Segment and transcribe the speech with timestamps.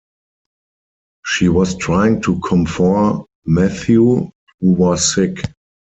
[1.23, 5.43] She was trying to comfort Mathieu, who was sick.